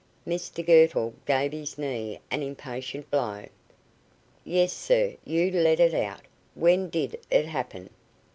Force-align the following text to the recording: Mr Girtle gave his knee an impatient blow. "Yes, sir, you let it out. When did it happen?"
Mr 0.27 0.65
Girtle 0.65 1.13
gave 1.27 1.51
his 1.51 1.77
knee 1.77 2.19
an 2.31 2.41
impatient 2.41 3.07
blow. 3.11 3.45
"Yes, 4.43 4.73
sir, 4.73 5.15
you 5.25 5.51
let 5.51 5.79
it 5.79 5.93
out. 5.93 6.21
When 6.55 6.89
did 6.89 7.19
it 7.29 7.45
happen?" 7.45 7.91